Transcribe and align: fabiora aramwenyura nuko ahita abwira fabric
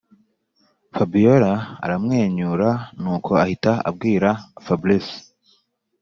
fabiora 0.95 1.51
aramwenyura 1.85 2.69
nuko 3.01 3.31
ahita 3.43 3.71
abwira 3.89 4.29
fabric 4.65 5.05